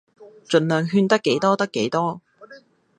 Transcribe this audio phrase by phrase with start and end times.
[0.49, 2.21] 儘量勸得幾多得幾多